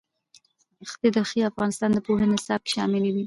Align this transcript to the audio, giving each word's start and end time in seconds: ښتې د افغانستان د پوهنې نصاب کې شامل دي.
ښتې 0.91 1.07
د 1.13 1.17
افغانستان 1.51 1.89
د 1.93 1.97
پوهنې 2.05 2.27
نصاب 2.33 2.59
کې 2.63 2.71
شامل 2.75 3.01
دي. 3.15 3.19